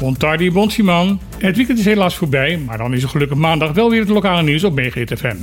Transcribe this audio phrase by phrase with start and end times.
[0.00, 1.20] Bontardi Bonsiman.
[1.38, 4.42] Het weekend is helaas voorbij, maar dan is er gelukkig maandag wel weer het lokale
[4.42, 5.36] nieuws op FM.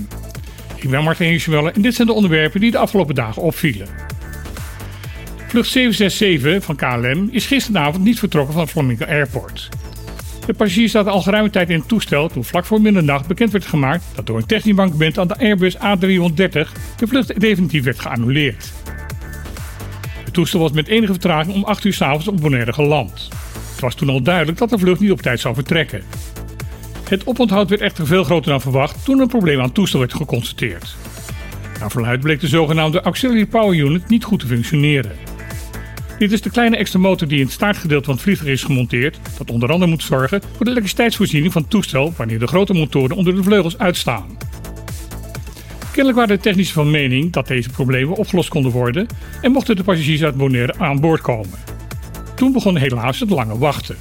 [0.76, 3.88] Ik ben Martin Hirschwelle en dit zijn de onderwerpen die de afgelopen dagen opvielen.
[5.48, 9.70] Vlucht 767 van KLM is gisteravond niet vertrokken van Flamingo Airport.
[10.46, 13.66] De passagier staat al geruime tijd in het toestel toen vlak voor middernacht bekend werd
[13.66, 16.52] gemaakt dat door een technisch bankband aan de Airbus A330
[16.98, 18.72] de vlucht definitief werd geannuleerd.
[20.32, 23.28] Het toestel was met enige vertraging om 8 uur s'avonds op Bonaire geland.
[23.72, 26.04] Het was toen al duidelijk dat de vlucht niet op tijd zou vertrekken.
[27.10, 30.14] Het oponthoud werd echter veel groter dan verwacht toen een probleem aan het toestel werd
[30.14, 30.96] geconstateerd.
[31.80, 35.12] Naar verluid bleek de zogenaamde Auxiliary Power Unit niet goed te functioneren.
[36.18, 39.20] Dit is de kleine extra motor die in het staartgedeelte van het vliegtuig is gemonteerd,
[39.38, 43.16] dat onder andere moet zorgen voor de elektriciteitsvoorziening van het toestel wanneer de grote motoren
[43.16, 44.38] onder de vleugels uitstaan.
[45.92, 49.08] Kennelijk waren de technischen van mening dat deze problemen opgelost konden worden
[49.42, 51.60] en mochten de passagiers uit Bonaire aan boord komen.
[52.36, 53.96] Toen begon helaas het lange wachten.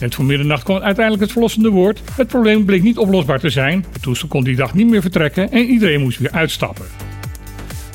[0.00, 2.02] Net voor middernacht kwam uiteindelijk het verlossende woord.
[2.16, 3.84] Het probleem bleek niet oplosbaar te zijn.
[3.92, 6.84] Het toestel kon die dag niet meer vertrekken en iedereen moest weer uitstappen.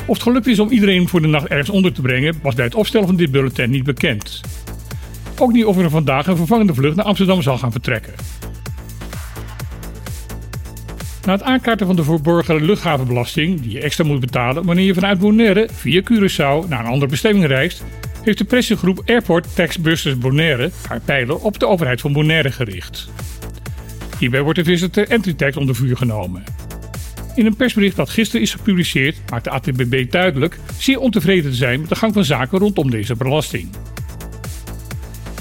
[0.05, 2.65] Of het gelukt is om iedereen voor de nacht ergens onder te brengen, was bij
[2.65, 4.41] het opstellen van dit bulletin niet bekend.
[5.37, 8.13] Ook niet of er vandaag een vervangende vlucht naar Amsterdam zal gaan vertrekken.
[11.27, 15.19] Na het aankaarten van de verborgen luchthavenbelasting, die je extra moet betalen wanneer je vanuit
[15.19, 17.83] Bonaire via Curaçao naar een andere bestemming reist,
[18.23, 23.09] heeft de pressegroep Airport Tax Busters Bonaire haar pijlen op de overheid van Bonaire gericht.
[24.19, 26.43] Hierbij wordt de visitor entry tax onder vuur genomen.
[27.35, 31.79] In een persbericht dat gisteren is gepubliceerd maakt de ATBB duidelijk zeer ontevreden te zijn
[31.79, 33.69] met de gang van zaken rondom deze belasting.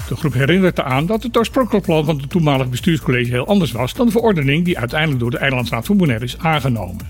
[0.08, 3.94] De groep herinnert eraan dat het oorspronkelijke plan van het toenmalige bestuurscollege heel anders was
[3.94, 7.08] dan de verordening die uiteindelijk door de Eilandsraad van Bonaire is aangenomen.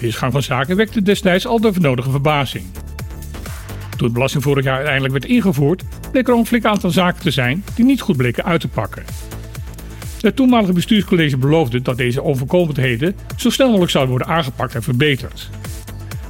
[0.00, 2.64] Deze gang van zaken wekte destijds al de nodige verbazing.
[3.96, 7.30] Toen de belasting vorig jaar uiteindelijk werd ingevoerd, bleek er een flink aantal zaken te
[7.30, 9.04] zijn die niet goed bleken uit te pakken.
[10.20, 15.50] Het toenmalige bestuurscollege beloofde dat deze onvolkomenheden zo snel mogelijk zouden worden aangepakt en verbeterd.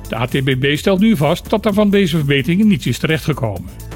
[0.09, 3.90] De ATBB stelt nu vast dat er van deze verbeteringen niets is terechtgekomen.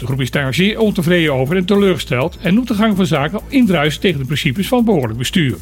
[0.00, 3.40] De groep is daar zeer ontevreden over en teleurgesteld en noemt de gang van zaken
[3.48, 5.56] indruisen tegen de principes van behoorlijk bestuur.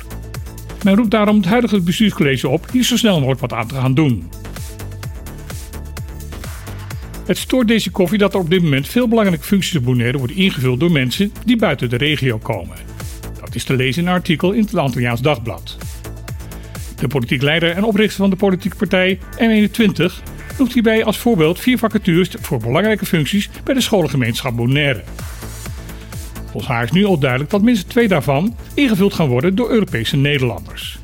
[0.85, 3.95] Men roept daarom het huidige bestuurscollege op hier zo snel mogelijk wat aan te gaan
[3.95, 4.31] doen.
[7.27, 10.37] Het stoort deze koffie dat er op dit moment veel belangrijke functies op Bonaire worden
[10.37, 12.77] ingevuld door mensen die buiten de regio komen.
[13.41, 15.77] Dat is te lezen in een artikel in het Antilliaans Dagblad.
[17.01, 20.13] De politiek leider en oprichter van de politieke partij M21
[20.59, 25.03] noemt hierbij als voorbeeld vier vacatures voor belangrijke functies bij de scholengemeenschap Bonaire.
[26.51, 30.17] Volgens haar is nu al duidelijk dat minstens twee daarvan ingevuld gaan worden door Europese
[30.17, 30.99] Nederlanders.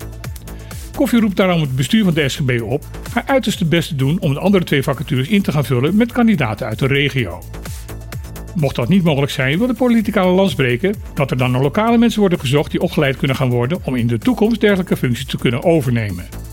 [0.95, 4.33] Koffie roept daarom het bestuur van de SGB op haar uiterste best te doen om
[4.33, 7.43] de andere twee vacatures in te gaan vullen met kandidaten uit de regio.
[8.55, 11.99] Mocht dat niet mogelijk zijn, wil de politicale lans spreken dat er dan naar lokale
[11.99, 15.39] mensen worden gezocht die opgeleid kunnen gaan worden om in de toekomst dergelijke functies te
[15.39, 16.44] kunnen overnemen.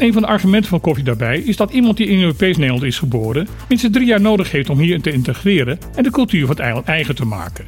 [0.00, 2.98] Een van de argumenten van koffie daarbij is dat iemand die in Europees Nederland is
[2.98, 6.58] geboren minstens drie jaar nodig heeft om hier te integreren en de cultuur van het
[6.58, 7.64] eiland eigen te maken.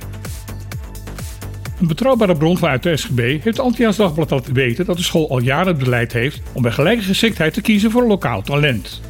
[1.81, 5.31] Een betrouwbare bron vanuit de SGB heeft het Antiaans Dagblad laten weten dat de school
[5.31, 9.00] al jaren het beleid heeft om bij gelijke geschiktheid te kiezen voor een lokaal talent.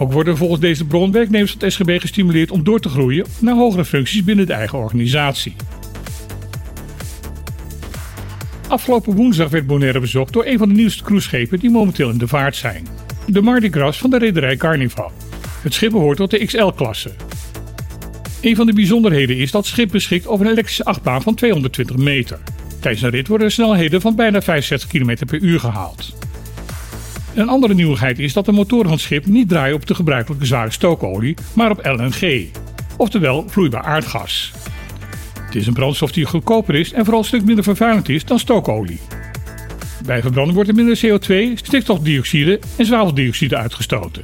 [0.00, 3.54] Ook worden volgens deze bron werknemers van het SGB gestimuleerd om door te groeien naar
[3.54, 5.54] hogere functies binnen de eigen organisatie.
[8.70, 12.28] Afgelopen woensdag werd Bonaire bezocht door een van de nieuwste cruiseschepen die momenteel in de
[12.28, 12.86] vaart zijn.
[13.26, 15.12] De Mardi Gras van de rederij Carnival.
[15.62, 17.10] Het schip behoort tot de XL-klasse.
[18.40, 21.96] Een van de bijzonderheden is dat het schip beschikt over een elektrische achtbaan van 220
[21.96, 22.38] meter.
[22.80, 26.14] Tijdens een rit worden snelheden van bijna 65 km per uur gehaald.
[27.34, 30.46] Een andere nieuwigheid is dat de motoren van het schip niet draaien op de gebruikelijke
[30.46, 32.48] zware stookolie, maar op LNG,
[32.96, 34.52] oftewel vloeibaar aardgas.
[35.50, 38.38] Het is een brandstof die goedkoper is en vooral een stuk minder vervuilend is dan
[38.38, 39.00] stookolie.
[40.06, 44.22] Bij verbranding wordt er minder CO2, stikstofdioxide en zwaveldioxide uitgestoten.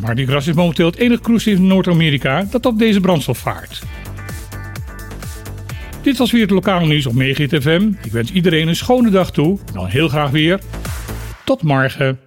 [0.00, 3.82] Mardi Gras is momenteel het enige cruise in Noord-Amerika dat op deze brandstof vaart.
[6.02, 7.90] Dit was weer het lokale nieuws op Megahit FM.
[8.02, 9.58] Ik wens iedereen een schone dag toe.
[9.66, 10.60] En dan heel graag weer
[11.44, 12.25] tot morgen.